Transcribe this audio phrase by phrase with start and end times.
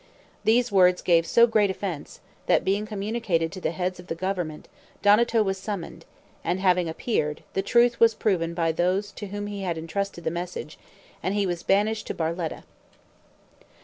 [0.43, 4.67] These words gave so great offense, that being communicated to the heads of the government,
[5.03, 6.05] Donato was summoned,
[6.43, 10.31] and having appeared, the truth was proven by those to whom he had intrusted the
[10.31, 10.79] message,
[11.21, 12.63] and he was banished to Barletta.